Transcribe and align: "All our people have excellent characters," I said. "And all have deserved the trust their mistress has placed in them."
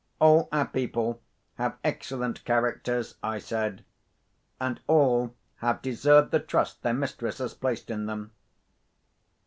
"All 0.19 0.49
our 0.51 0.65
people 0.65 1.21
have 1.59 1.77
excellent 1.83 2.43
characters," 2.43 3.17
I 3.21 3.37
said. 3.37 3.85
"And 4.59 4.79
all 4.87 5.35
have 5.57 5.83
deserved 5.83 6.31
the 6.31 6.39
trust 6.39 6.81
their 6.81 6.91
mistress 6.95 7.37
has 7.37 7.53
placed 7.53 7.91
in 7.91 8.07
them." 8.07 8.31